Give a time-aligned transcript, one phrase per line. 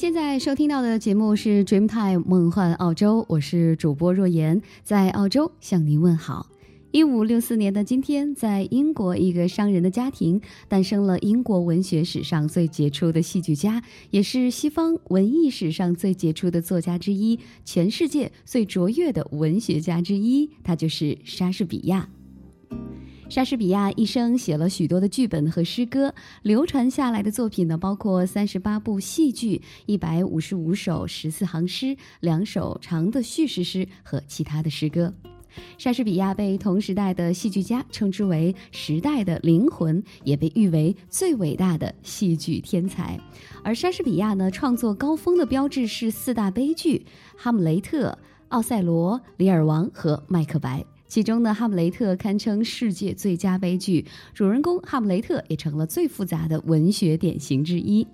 [0.00, 6.46] 现在收听到的节目是《Dreamtime 梦幻澳洲》，我是主播若言，在澳洲向您问好。
[6.90, 22.08] 一五六四年的今天，在英国一个商人的家庭，诞生了英国文学史上最杰出的戏剧家，也是西方文艺史上最杰出的作家之一，全世界最卓越的文学家之一，他就是莎士比亚。
[23.30, 35.14] 莎士比亚一生写了许多的剧本和诗歌，流传下来的作品呢，包括三十八部戏剧、一百五十五首十四行诗、两首长的叙事诗和其他的诗歌。
[35.78, 43.16] 莎士比亚被同时代的戏剧家称之为时代的灵魂，也被誉为最伟大的戏剧天才。
[43.62, 46.98] 而莎士比亚呢，创作高峰的标志是四大悲剧
[47.40, 48.08] 《哈姆雷特》
[48.48, 50.80] 《奥赛罗》《李尔王》和《麦克白》。
[51.10, 58.06] 其中呢，《哈姆雷特》堪称世界最佳悲剧，主人公哈姆雷特也成了最复杂的文学典型之一。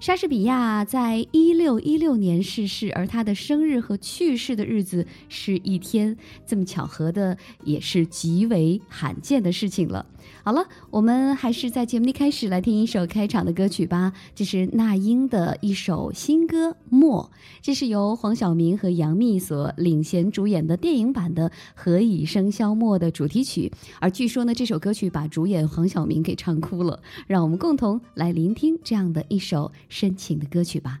[0.00, 10.06] 莎士比亚在一六一六年逝世，而他的生日和去世的日子是一天，这么巧合的也是极为罕见的事情了。
[10.42, 14.10] 好了，我们还是在节目一开始来听一首开场的歌曲吧。
[14.34, 23.70] 这是那英的一首新歌《默》，这是由黄晓明和杨幂所领衔主演的电影版的《何以笙箫默》的主题曲。
[23.98, 26.98] 而据说呢，这首歌曲把主演黄晓明给唱哭了。
[27.26, 29.70] 让我们共同来聆听这样的一首。
[29.90, 31.00] 深情的歌曲吧。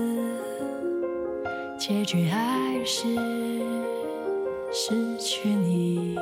[1.91, 2.39] 结局还
[2.85, 3.03] 是
[4.71, 6.15] 失去你。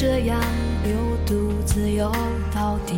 [0.00, 0.40] 这样
[0.84, 0.94] 流
[1.26, 2.08] 独自游
[2.54, 2.94] 到底。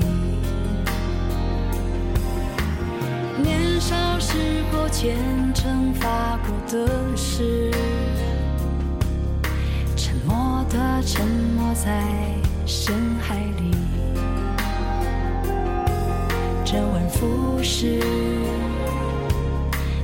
[3.43, 4.37] 年少时
[4.71, 5.17] 候虔
[5.55, 7.71] 诚发过的誓，
[9.97, 12.05] 沉默的沉没在
[12.67, 13.71] 深海里。
[16.67, 17.99] 周而复始，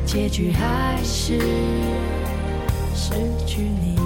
[0.06, 1.38] 结局还是
[2.94, 3.12] 失
[3.46, 4.06] 去你。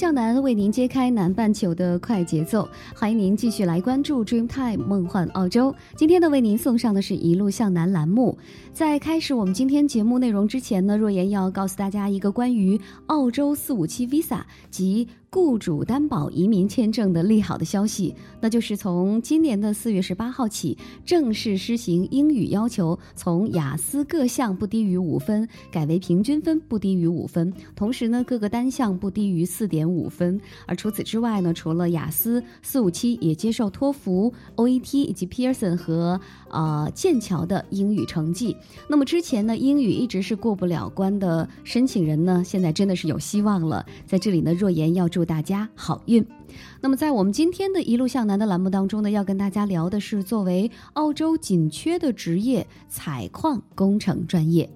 [0.00, 2.66] 向南，为您揭开南半球的快节奏。
[2.94, 5.74] 欢迎您继续来关注 Dreamtime 梦幻澳洲。
[5.94, 8.38] 今天呢，为您送上的是一路向南栏目。
[8.72, 30.40] 在开始我们今天节目内容之前呢，若言要告诉大家一个关于澳洲四五七 Visa 及雇主担保移民签证的利好的消息，那就是从今年的四月十八号起，正式施行英语要求从雅思各项不低于五分改为平均分不低于五分，同时呢，各个单项不低于四点五分。
[30.66, 38.56] 而除此之外呢，除了雅思四五七，也接受托福、OET 以及 Pearson 和呃剑桥的英语成绩。
[38.88, 43.86] 那么之前呢，英语一直是过不了关的申请人呢，现在真的是有希望了。
[44.04, 46.26] 在这里呢，若言要祝祝大家好运。
[46.80, 54.66] 那么在我们今天的一路向南的栏目当中呢，要跟大家聊的是作为澳洲紧缺的职业——采矿工程专业。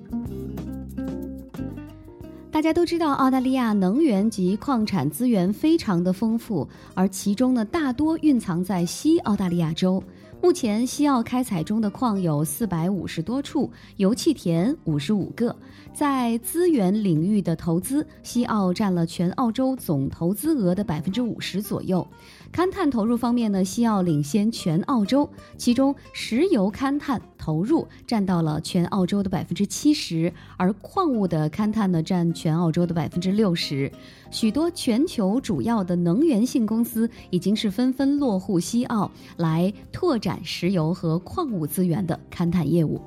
[2.50, 10.04] 大家都知道，澳大利亚能源及矿产资源非常的丰富，而其中呢，大多蕴藏在西澳大利亚州。
[10.44, 15.56] 目前，西澳开采中的矿有四百五十多处，油气田五十五个。
[15.94, 22.06] 在资源领域的投资，西澳占了全澳洲总投资额的百分之五十左右。
[22.54, 33.90] 勘探投入方面呢，西澳领先全澳洲，其中石油勘探投入占到了全澳洲的百分之七十，而矿物的勘探呢占全澳洲的百分之六十。
[34.30, 43.00] 许多全球主要的能源性公司已经是纷纷落户西澳，来拓展石油和矿物资源的勘探业务。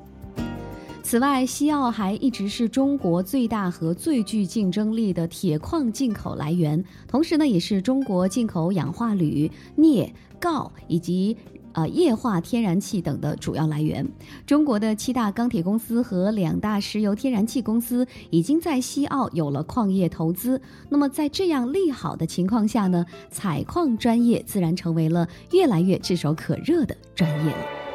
[1.08, 11.34] 此外，西澳还一直是中国最大和最具竞争力的铁矿进口来源，同时呢，也是中国进口氧化铝、镍、锆以及
[11.72, 14.06] 呃液化天然气等的主要来源。
[14.44, 20.60] 中国的七大钢铁公司和两大石油天然气公司已经在西澳有了矿业投资。
[20.90, 27.87] 那么，在这样利好的情况下呢，采矿专业自然成为了越来越炙手可热的专业了。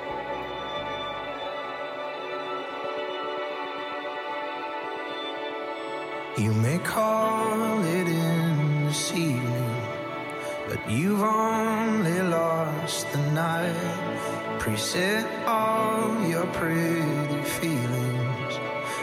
[6.36, 9.82] You may call it in this evening,
[10.68, 14.58] but you've only lost the night.
[14.58, 18.54] Preset all your pretty feelings.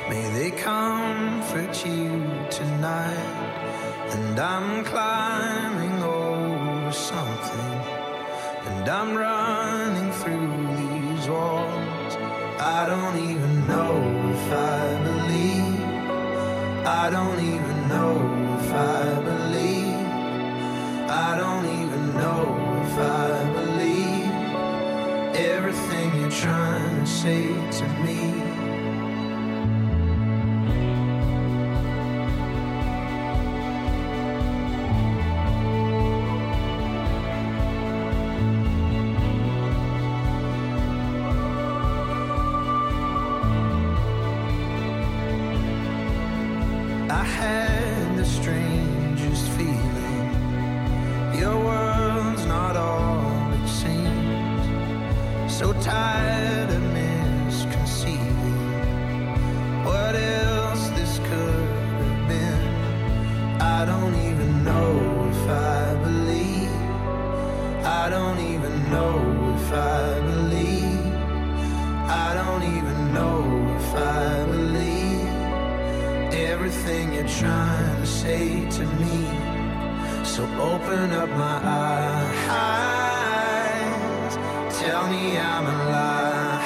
[0.09, 2.09] May they comfort you
[2.51, 4.11] tonight.
[4.11, 7.77] And I'm climbing over something,
[8.67, 12.17] and I'm running through these walls.
[12.59, 14.90] I don't even know if I.
[16.85, 20.07] I don't even know if I believe.
[21.11, 24.31] I don't even know if I believe
[25.37, 27.47] everything you're trying to say
[27.79, 28.50] to me.
[80.41, 81.61] So open up my
[82.49, 84.37] eyes,
[84.81, 86.63] tell me I'm alive.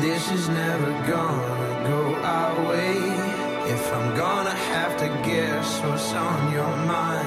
[0.00, 2.96] This is never gonna go our way.
[3.74, 7.17] If I'm gonna have to guess what's on your mind.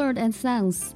[0.00, 0.92] Bird and Sons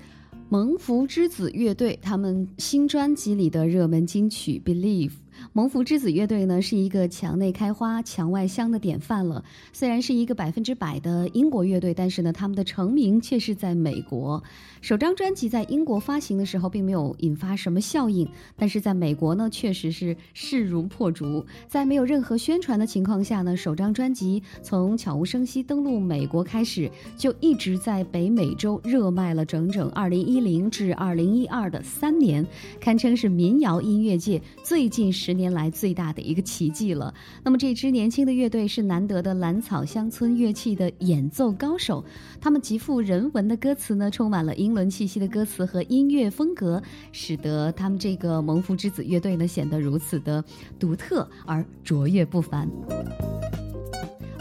[0.49, 5.11] 蒙福之子乐队他们新专辑里的热门金曲《Believe》。
[5.53, 9.45] 蒙福之子乐队呢是一个墙内开花墙外香的典范了。
[9.73, 14.43] 虽然是一个百分之百的英国乐队，但是呢，他们的成名却是在美国。
[14.81, 21.45] 首张专辑在英国发行的时候，并没有引发什么效应，但是在美国呢，确实是势如破竹。
[21.67, 32.47] 在没有任何宣传的情况下呢，首张专辑从悄无声息登陆美国开始，就一直在北美洲热卖了整整二零一零至二零一二的三年，
[32.81, 37.13] 堪称是民谣音乐界最近十年来最大的一个奇迹了。
[37.43, 42.05] 那么这支年轻的乐队是难得的蓝草乡村乐器的演奏高手，
[42.41, 50.45] 他们极富人文的歌词呢，充满了英伦气息的歌词和音乐风格，使得他们这个蒙福之子乐队呢显得如此的
[50.79, 52.69] 独特而卓越不凡。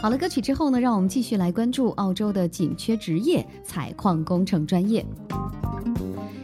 [0.04, 5.02] 好了，歌曲之后呢，让我们继续来关注澳洲的紧缺职业——采矿工程专业。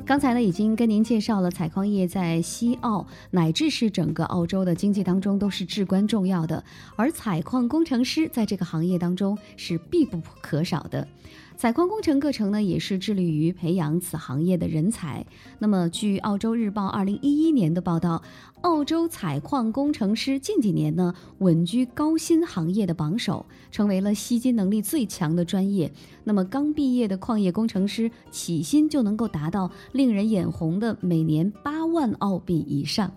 [0.07, 6.65] 刚才呢，已经跟您介绍了采矿业在西澳乃至是整个澳洲的经济当中都是至关重要的，
[6.97, 11.07] 而采矿工程师在这个行业当中是必不可少的。
[11.55, 15.27] 采矿工程课程呢，也是致力于培养此行业的人才。
[15.59, 18.23] 那么，据《澳洲日报》二零一一年的报道，
[18.63, 25.91] 澳洲采矿工程师近几年呢稳居高薪行业的榜首，成为了吸金能力最强的专业。
[26.25, 33.11] 那么，刚毕业的矿业工程师起薪就能够达到令人眼红的每年八万澳币以上。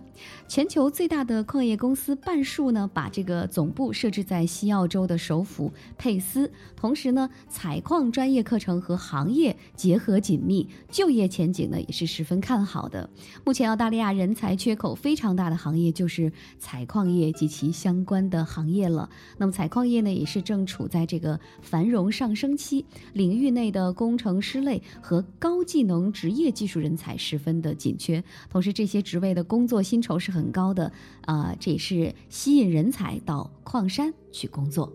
[0.46, 13.10] 全球最大的矿业公司半数呢，把这个总部设置在西澳洲的首府佩斯，同时呢，采矿专业课程和行业结合紧密，就业前景呢也是十分看好的。
[13.44, 19.08] 目前澳大利亚人才缺口非常大的行业就是采矿业及其相关的行业了。
[19.38, 34.92] 那么采矿业呢，也是正处在这个繁荣上升期，领域内的工程师类和高技能职业技术人才十分的紧缺，同时这些职位的工作薪酬是很高的，啊、这也是吸引人才到矿山去工作。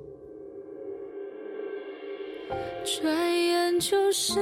[2.84, 4.40] 转眼就是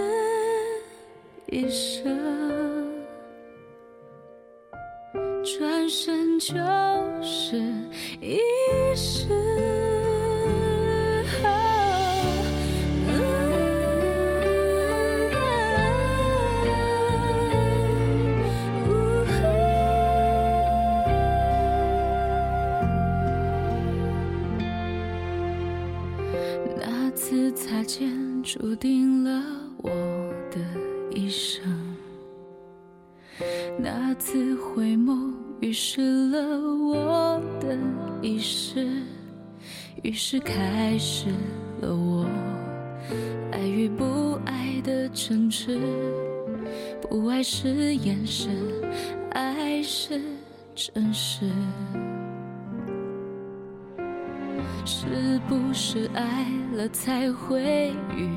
[1.51, 2.86] 一生，
[5.13, 6.55] 转身就
[7.21, 7.57] 是
[8.19, 8.39] 一
[8.95, 9.27] 世。
[26.79, 29.43] 那次擦肩，注定了
[29.77, 29.89] 我
[33.89, 37.77] 那次回眸，预示了我的
[38.21, 38.85] 一世，
[40.03, 41.29] 于是开始
[41.79, 42.27] 了我
[43.49, 45.79] 爱与不爱的争执。
[47.01, 48.51] 不爱是眼神，
[49.31, 50.19] 爱是
[50.75, 51.49] 真实。
[54.83, 58.27] 是不是爱了才会欲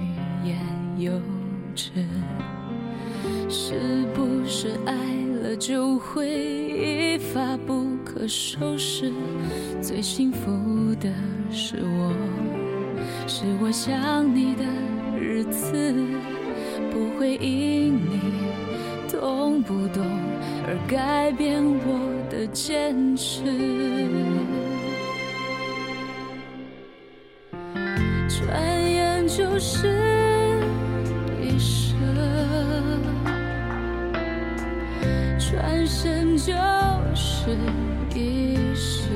[0.47, 0.57] 言
[0.97, 1.13] 又
[1.75, 1.91] 止？
[3.49, 4.95] 是不是爱
[5.43, 9.13] 了就会一发不可收拾？
[9.81, 11.11] 最幸福的
[11.51, 12.13] 是我，
[13.27, 14.65] 是我想你的
[15.19, 15.95] 日子，
[16.91, 18.21] 不会因你
[19.11, 20.05] 懂不懂
[20.67, 21.99] 而改变我
[22.31, 23.43] 的坚持。
[28.29, 30.10] 转眼就是
[36.43, 36.55] 就
[37.15, 37.55] 是
[38.15, 39.11] 一世。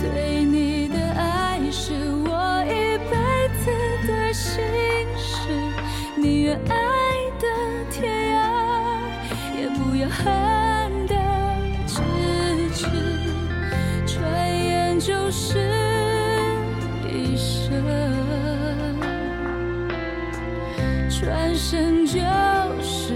[0.00, 1.92] 对你的爱是
[2.24, 3.14] 我一辈
[3.62, 3.70] 子
[4.08, 4.62] 的心
[5.18, 5.50] 事，
[6.16, 6.74] 宁愿爱
[7.38, 7.46] 的
[7.90, 8.40] 天涯，
[9.60, 10.24] 也不要恨
[11.06, 11.14] 的
[11.86, 12.00] 咫
[12.74, 12.88] 尺。
[14.06, 14.18] 转
[14.64, 15.58] 眼就是
[17.06, 17.70] 一生，
[21.10, 22.18] 转身就
[22.82, 23.14] 是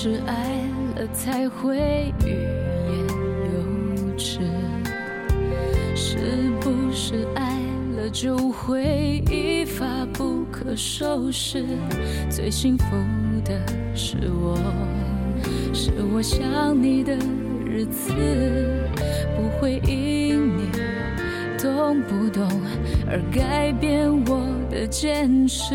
[0.00, 0.60] 是爱
[0.94, 2.94] 了才会欲言
[3.50, 4.38] 又止？
[5.96, 7.58] 是不是爱
[7.96, 11.64] 了就会一发不可收拾？
[12.30, 12.84] 最幸福
[13.44, 13.60] 的
[13.92, 14.56] 是我，
[15.74, 17.16] 是我想你的
[17.66, 18.12] 日子，
[19.34, 20.70] 不会因你
[21.60, 22.48] 懂不懂
[23.10, 25.74] 而改变我的坚持。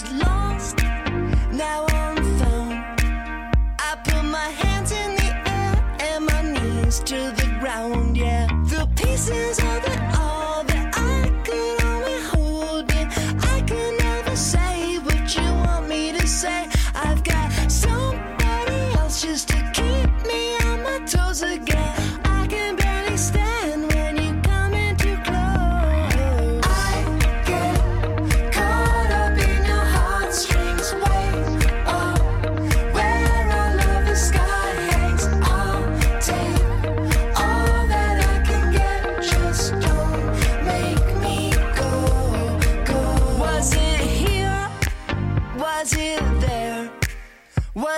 [0.00, 0.78] lost,
[1.52, 2.72] now I'm found.
[3.78, 8.46] I put my hands in the air and my knees to the ground, yeah.
[8.64, 9.60] The pieces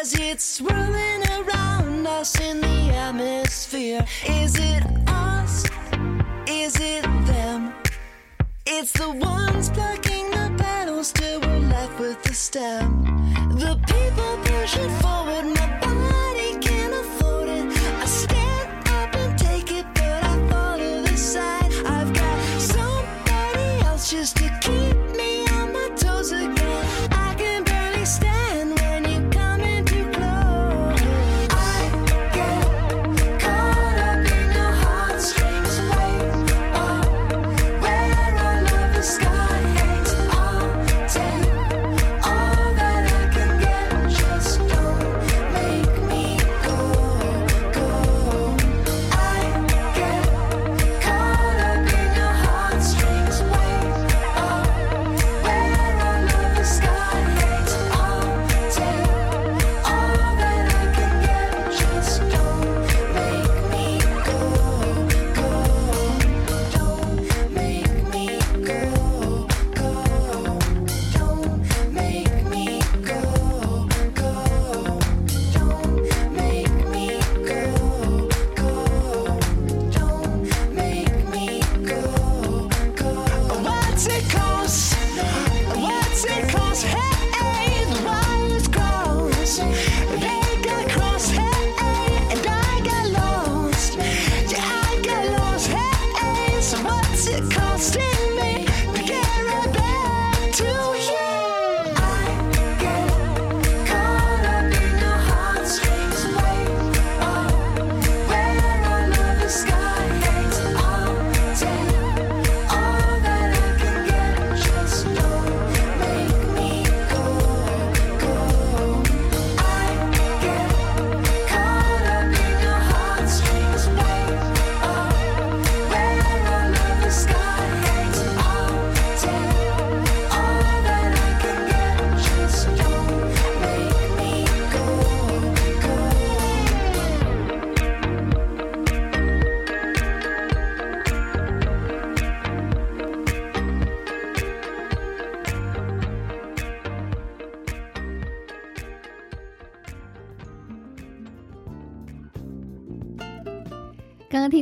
[0.04, 4.04] as it's swirling around us in the atmosphere.
[4.26, 5.64] Is it us?
[6.46, 7.72] Is it them?
[8.66, 12.93] It's the ones plucking the petals till we're left with the stem.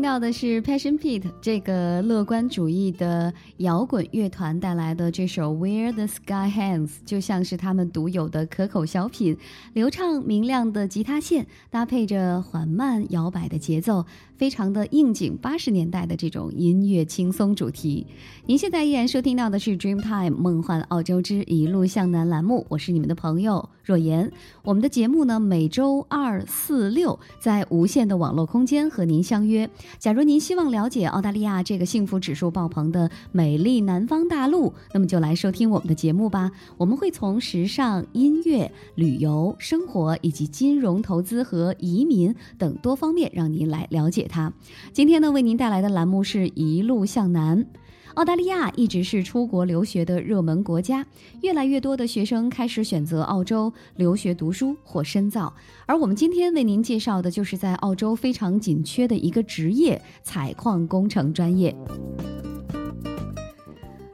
[0.03, 9.37] 听到的是 Passion Pit 这个乐观主义的摇滚乐团带来的这首 Where the Sky Hangs，就像是他们独有的可口小品，
[9.75, 14.05] 流畅明亮的吉他线搭配着缓慢摇摆的节奏，
[14.37, 18.05] 非常的应景八十年代的这种音乐轻松主题。
[18.47, 24.33] 您现在依然收听到的是 Dreamtime 梦幻澳洲之一路向南栏目，我是你们的朋友若言。
[24.65, 29.71] 我们的节目呢，每周二、四、六在无限的网络空间和您相约。
[29.99, 36.51] 假如您希望了解澳大利亚这个幸福指数爆棚的美丽南方大陆，那么就来收听我们的节目吧。
[36.77, 44.53] 我们会从时尚、音乐、旅游、生活以及金融投资和移民等多方面，让您来了解它。
[44.93, 47.67] 今天呢，为您带来的栏目是一路向南。
[48.15, 51.07] 澳大利亚一直是出国留学的热门国家，
[51.41, 55.53] 越来越多的学生开始选择澳洲留学读书或深造。
[55.87, 61.75] 而我们今天为您介绍的就是在澳洲非常紧缺的一个职业——采矿工程专业。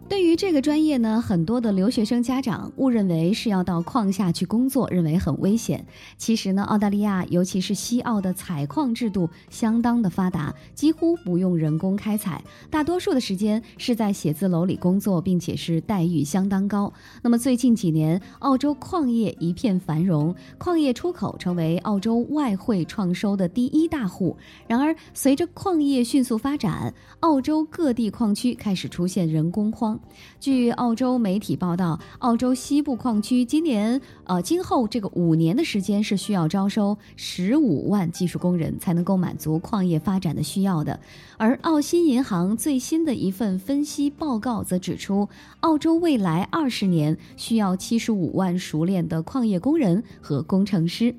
[0.09, 5.85] 对于这个专业呢，很多的留学生家长误认为是要到矿下去工作，认为很危险。
[6.17, 16.91] 其实呢，澳大利亚尤其是西澳的采矿制度相当的发达，几乎不用人工开采，大多数的时间是在写字楼里工作，并且是待遇相当高。
[17.23, 24.37] 那么最近几年，澳洲矿业一片繁荣，矿业出口成为澳洲外汇创收的第一大户。
[24.67, 29.98] 然而，随着矿业迅速发展，澳洲各地矿区开始出现人工荒。
[30.41, 41.01] 据澳洲媒体报道，澳洲西部矿区今年呃今后这个五年的时间是需要招收十五万技术工人才能够满足矿业发展的需要的。
[41.37, 45.29] 而澳新银行最新的一份分析报告则指出，
[45.61, 51.15] 澳洲未来二十年需要七十五万熟练的矿业工人和工程师。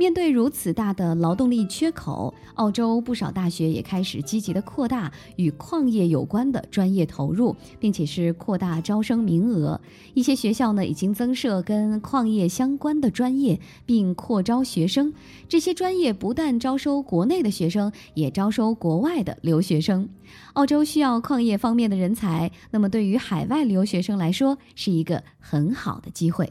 [0.00, 9.78] 面对如此大的劳动力缺口，澳洲不少大学也开始积极的扩大与矿业有关的专业投入，并且是扩大招生名额。
[10.14, 15.12] 一些学校呢已经增设跟矿业相关的专业，并扩招学生。
[15.46, 20.08] 这些专业不但招收国内的学生，也招收国外的留学生。
[20.54, 26.50] 澳洲需要矿业方面的人才，那么对于海外留学生来说是一个很好的机会。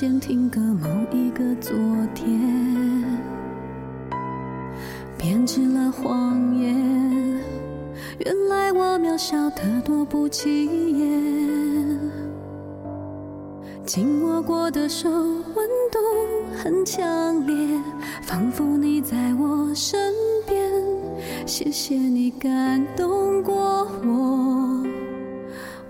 [0.00, 1.76] 间停格某一个昨
[2.14, 2.40] 天，
[5.18, 6.72] 编织了谎言。
[8.24, 12.00] 原来我渺小得多不起眼，
[13.84, 15.98] 紧握过的手温度
[16.54, 17.76] 很强烈，
[18.22, 20.14] 仿佛你在我身
[20.46, 20.70] 边。
[21.44, 24.80] 谢谢你感动过我。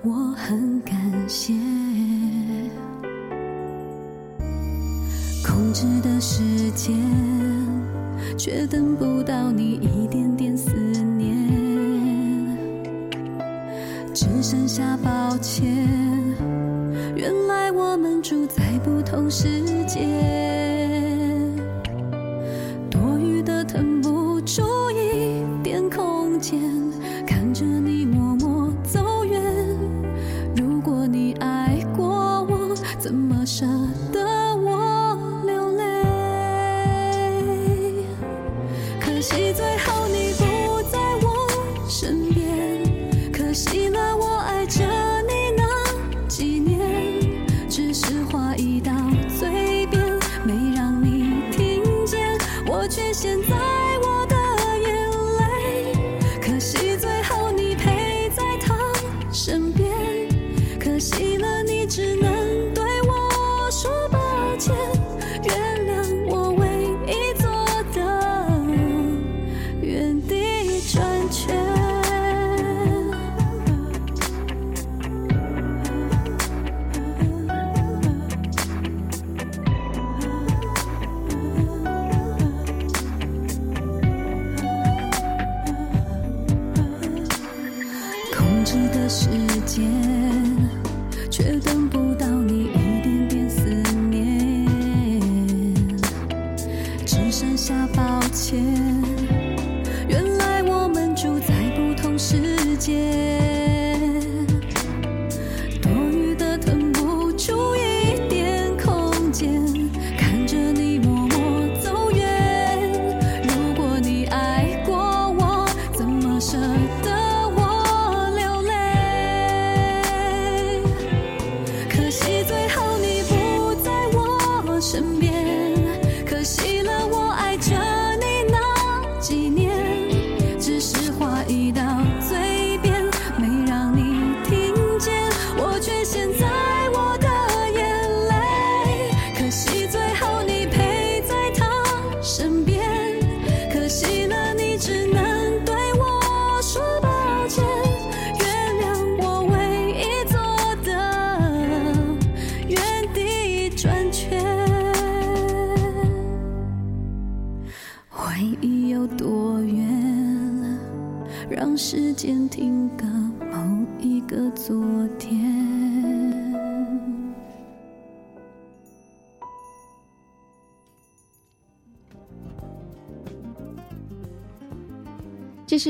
[0.03, 0.97] 我很感
[1.29, 1.53] 谢，
[5.79, 6.93] 控制的时间，
[8.37, 10.73] 却等不到你一点点思
[11.17, 11.37] 念，
[14.13, 15.69] 只剩下抱歉。
[17.15, 20.01] 原来我们住在不同世界，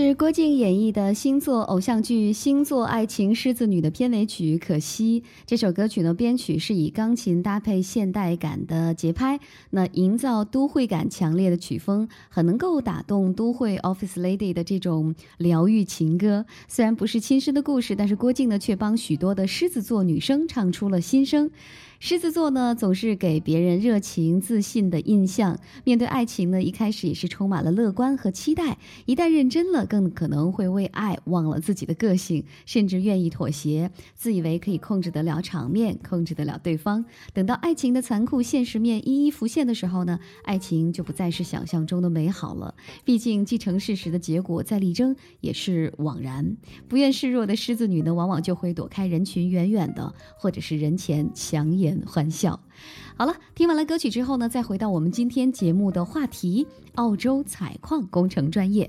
[0.00, 5.20] 是郭靖演绎的星座偶像剧《星座爱情狮子女》的片尾曲《可惜》。
[5.44, 16.46] 这首歌曲呢，编曲是以钢琴搭配现代感的节拍，那营造都会感强烈的曲风，很能够打动都会 Office Lady 的这种疗愈情歌。
[16.68, 21.50] 虽然不是亲身的故事，但是郭靖呢，却帮许多的狮子座女生唱出了心声。
[22.00, 25.58] 狮子座呢，总是给别人热情、自信的印象。
[25.82, 28.78] 面对爱情呢，一开始也是充满了乐观和期待。
[29.04, 37.04] 一旦认真了，更可能会为爱忘了自己的个性，甚至愿意妥协，自以为可以控制得了场面，控制得了对方。
[37.34, 42.76] 等到爱情的残酷现实面一一浮现的时候呢，爱情就不再是想象中的美好了。
[43.04, 46.56] 毕竟既成事实的结果，再力争也是枉然。
[46.86, 52.58] 不愿示弱的狮子女呢，往往就会躲开人群，远远的，或者是人前强颜欢笑。
[53.16, 58.88] 好了，听完了歌曲之后呢，再回到我们今天节目的话题——澳洲采矿工程专业。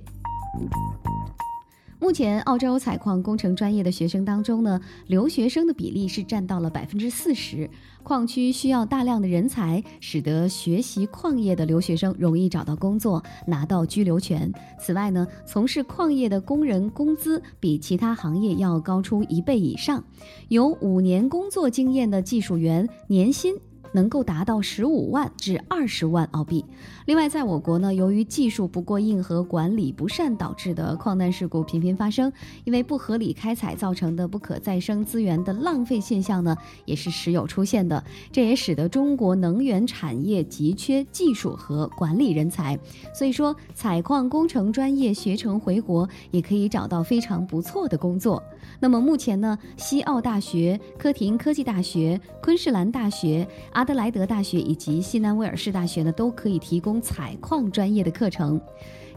[2.01, 7.69] 目前，澳洲采矿工程专业的学生当中呢，留学生的比例是占到了百分之四十。
[8.03, 14.49] 矿区需要大量的人才，使得学习矿业的留学生容易找到工作，拿到居留权。
[14.79, 20.01] 此外呢，从事矿业的工人工资比其他行业要高出一倍以上。
[20.47, 23.53] 有五年工作经验的技术员，年薪
[23.91, 26.63] 能够达到十五万至二十万澳币。
[27.09, 32.31] 另外，在我国呢，由于技术不过硬和管理不善导致的矿难事故频频发生，
[32.65, 38.03] 因为不合理开采造成的不可再生资源的浪费现象呢，也是时有出现的。
[38.31, 42.77] 这也使得中国能源产业急缺技术和管理人才。
[43.11, 48.43] 所以说，采矿工程专业学成回国，也可以找到非常不错的工作。
[48.79, 58.59] 那么目前呢，西澳大学、科廷科技大学、昆士兰大学、阿德莱德大学以及西南威尔士大学呢，都可以提供采矿专业的课程。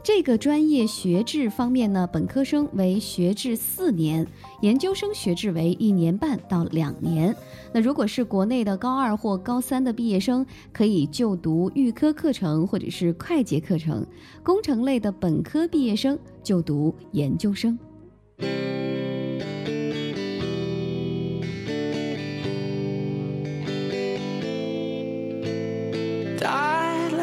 [0.05, 4.27] 这个专业学制方面呢，本科生为学制四年，
[4.61, 7.33] 研究生学制为一年半到两年。
[7.73, 14.03] 那如果是国内的高二或高三的毕业生，可以就读预科课程或者是快捷课程；
[14.43, 17.79] 工程类的本科毕业生就读研究生。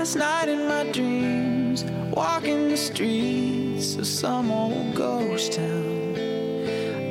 [0.10, 6.16] Last night in my dreams, walking the streets of some old ghost town.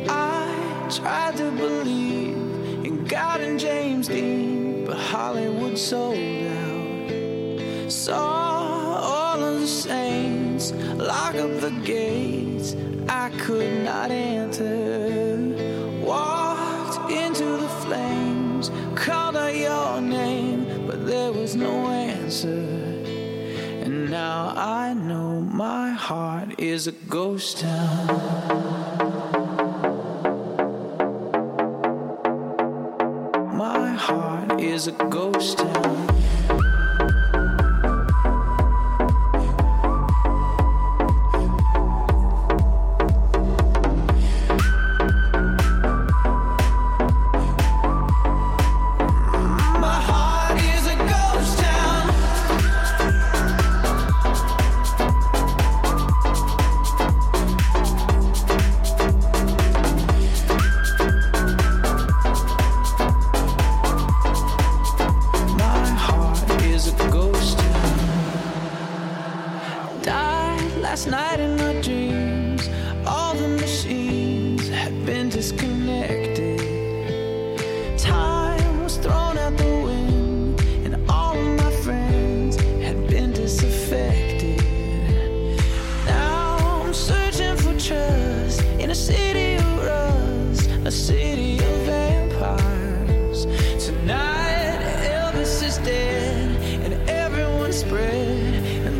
[0.08, 2.37] I tried to believe
[2.84, 7.92] in God and James Dean, but Hollywood sold out.
[7.92, 12.74] Saw all of the saints lock up the gates
[13.08, 15.37] I could not enter.
[16.04, 20.57] Walked into the flames, called out your name,
[20.89, 22.49] but there was no answer.
[23.84, 28.07] And now I know my heart is a ghost town.
[33.55, 36.18] My heart is a ghost town.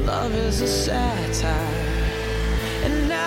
[0.09, 1.52] Love is a satire.
[2.86, 3.18] And I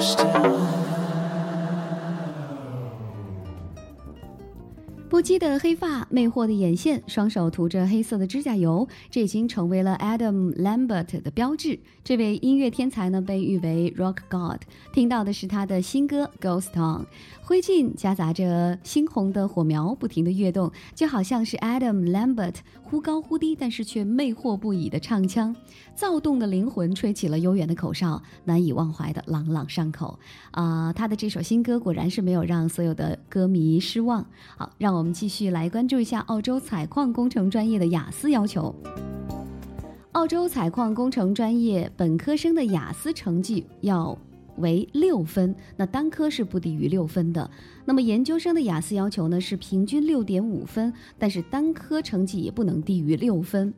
[0.00, 0.77] still.
[5.18, 11.76] 不羁的黑发，魅惑的眼线，双手涂着黑色的指甲油，这已经成为了 Adam Lambert 的标志。
[12.04, 14.60] 这位音乐天才呢，被誉为 Rock God。
[14.92, 17.00] 听到的是他的新歌《Ghost Town》，
[17.42, 22.54] 灰烬夹杂着猩红的火苗，不停的跃动，就好像是 Adam Lambert
[22.84, 25.54] 忽高忽低，但是却魅惑不已的唱腔。
[25.96, 30.16] 躁动的灵魂吹起了悠远的口哨，难以忘怀的朗朗上口。
[30.52, 34.24] 啊、他的这首新歌果然是没有让所有的歌迷失望。
[34.56, 38.74] 好，让我们继续来关注一下澳洲采矿工程专业的雅思要求。
[40.12, 44.18] 澳洲采矿工程专业本科生的雅思成绩要
[44.56, 47.48] 为六分，那单科是不低于六分的。
[47.84, 53.72] 那么研究生的雅思要求呢是平均六点五分，但是单科成绩也不能低于六分。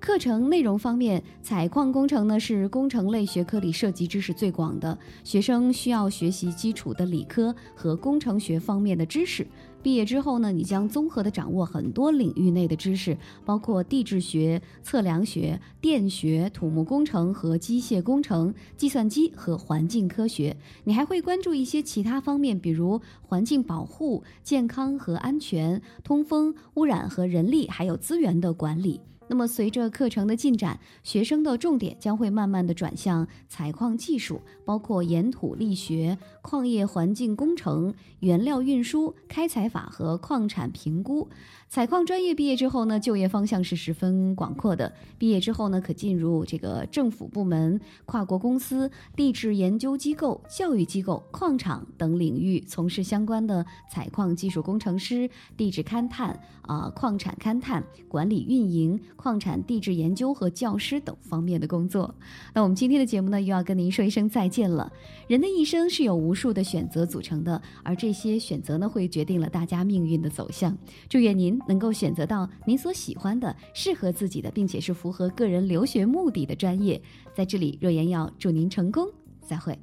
[0.00, 9.46] 课程内容方面，采矿工程呢是工程类学科里涉及知识最广的，学生需要学习基础的理科和工程学方面的知识。
[9.84, 20.56] 毕业之后呢，你将综合的掌握很多领域内的知识，包括地质学、测量学、电学、土木工程和机械工程、计算机和环境科学。
[20.84, 29.02] 你还会关注一些其他方面，比如环境保护、健康和安全、通风、污染和人力还有资源的管理。
[29.26, 41.28] 那么，随着课程的进展，学生的重点将会慢慢的转向采矿技术，包括岩土力学、矿业环境工程、原料运输、开采法和矿产评估。
[41.74, 44.94] 采矿专业毕业之后呢，就业方向是十分广阔的。
[45.18, 62.14] 毕业之后呢，可进入这个政府部门、跨国公司、地质研究机构、教育机构、矿场等领域从事相关的采矿技术工程师、地质勘探啊、矿产勘探、管理运营、矿产地质研究和教师等方面的工作。
[62.52, 64.92] 那我们今天的节目呢，又要跟您说一声再见了。
[65.26, 70.78] 人的一生是由无数的选择组成的，而这些选择呢，会决定了大家命运的走向。
[71.08, 77.00] 祝愿您能够选择到您所喜欢的、适合自己的，并且是符合个人留学目的的专业。
[77.34, 79.08] 在这里，若言要祝您成功，
[79.40, 79.78] 再会。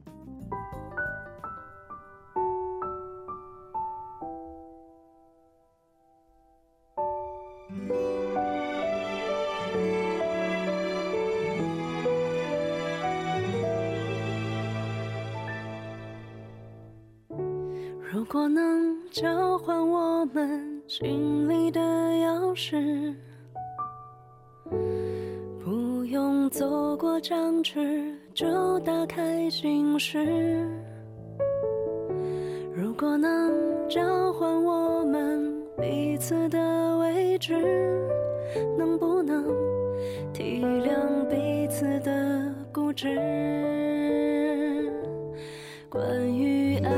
[18.13, 23.15] 如果能交换我们心里的钥匙，
[25.63, 30.67] 不用走过僵持就打开心事。
[32.75, 33.53] 如果能
[33.87, 34.01] 交
[34.33, 37.55] 换我们彼此的位置，
[38.77, 39.45] 能不能
[40.33, 43.17] 体谅彼此的固执？
[45.89, 46.03] 关
[46.37, 46.91] 于爱，